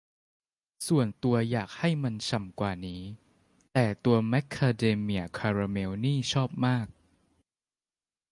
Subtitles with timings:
[0.87, 3.01] ส่วนตัวอยากให้มันฉ่ำกว่านี้
[3.73, 6.87] แต่ตัวแมคคาเดเมียคาราเมลนี่ชอบมาก